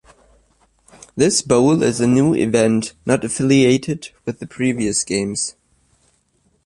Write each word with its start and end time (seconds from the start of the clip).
This 1.15 1.43
bowl 1.43 1.83
is 1.83 2.01
a 2.01 2.07
new 2.07 2.33
event 2.33 2.95
not 3.05 3.23
affiliated 3.23 4.09
with 4.25 4.39
the 4.39 4.47
previous 4.47 5.03
games. 5.03 5.55